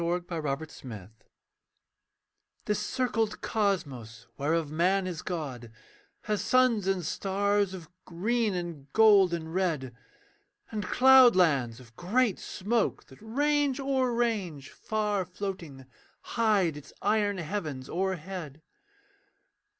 KING'S 0.01 0.25
CROSS 0.29 0.73
STATION 0.77 1.09
This 2.65 2.79
circled 2.79 3.39
cosmos 3.41 4.25
whereof 4.35 4.71
man 4.71 5.05
is 5.05 5.21
god 5.21 5.71
Has 6.21 6.41
suns 6.41 6.87
and 6.87 7.05
stars 7.05 7.75
of 7.75 7.87
green 8.05 8.55
and 8.55 8.91
gold 8.93 9.31
and 9.31 9.53
red, 9.53 9.95
And 10.71 10.83
cloudlands 10.85 11.79
of 11.79 11.95
great 11.95 12.39
smoke, 12.39 13.03
that 13.09 13.19
range 13.21 13.79
o'er 13.79 14.11
range 14.11 14.71
Far 14.71 15.23
floating, 15.23 15.85
hide 16.33 16.75
its 16.77 16.91
iron 17.03 17.37
heavens 17.37 17.87
o'erhead. 17.87 18.63